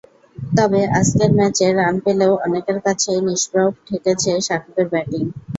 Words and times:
তবে 0.53 0.81
আজকের 0.99 1.31
ম্যাচে 1.37 1.67
রান 1.71 1.95
পেলেও 2.05 2.33
অনেকের 2.45 2.77
কাছেই 2.85 3.19
নিষ্প্রভ 3.27 3.69
ঠেকেছে 3.87 4.31
সাকিবের 4.47 4.87
ব্যাটিং। 4.93 5.23